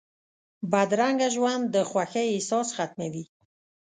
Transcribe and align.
بدرنګه 0.71 1.27
ژوند 1.35 1.63
د 1.73 1.75
خوښۍ 1.89 2.25
احساس 2.33 2.67
ختموي 2.77 3.25